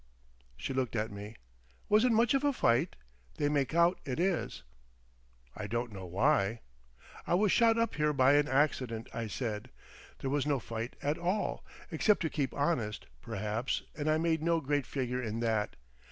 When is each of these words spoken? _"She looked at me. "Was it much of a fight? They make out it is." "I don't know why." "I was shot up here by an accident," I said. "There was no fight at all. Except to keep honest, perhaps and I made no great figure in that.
_"She 0.57 0.73
looked 0.73 0.95
at 0.95 1.11
me. 1.11 1.35
"Was 1.87 2.03
it 2.03 2.11
much 2.11 2.33
of 2.33 2.43
a 2.43 2.51
fight? 2.51 2.95
They 3.37 3.49
make 3.49 3.75
out 3.75 3.99
it 4.03 4.19
is." 4.19 4.63
"I 5.55 5.67
don't 5.67 5.91
know 5.93 6.07
why." 6.07 6.61
"I 7.27 7.35
was 7.35 7.51
shot 7.51 7.77
up 7.77 7.93
here 7.93 8.11
by 8.11 8.33
an 8.33 8.47
accident," 8.47 9.09
I 9.13 9.27
said. 9.27 9.69
"There 10.17 10.31
was 10.31 10.47
no 10.47 10.57
fight 10.57 10.95
at 11.03 11.19
all. 11.19 11.63
Except 11.91 12.21
to 12.23 12.31
keep 12.31 12.51
honest, 12.55 13.05
perhaps 13.21 13.83
and 13.95 14.09
I 14.09 14.17
made 14.17 14.41
no 14.41 14.59
great 14.59 14.87
figure 14.87 15.21
in 15.21 15.39
that. 15.41 15.75